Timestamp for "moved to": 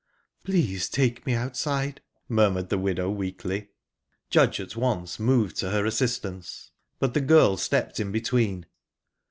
5.19-5.69